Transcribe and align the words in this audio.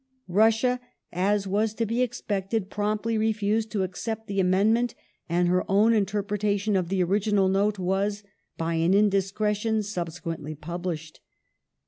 Russia, 0.33 0.79
as 1.13 1.45
was 1.45 1.75
to 1.75 1.85
be 1.85 2.01
expected, 2.01 2.71
promptly 2.71 3.19
refused 3.19 3.69
to 3.69 3.83
accept 3.83 4.25
the 4.25 4.39
amendment, 4.39 4.95
and 5.29 5.47
her 5.47 5.63
own 5.69 5.93
interpretation 5.93 6.75
of 6.75 6.89
the 6.89 7.03
original 7.03 7.47
Note 7.47 7.77
was, 7.77 8.23
by 8.57 8.73
an 8.73 8.95
indiscretion, 8.95 9.81
subse 9.81 10.19
quently 10.19 10.59
published. 10.59 11.19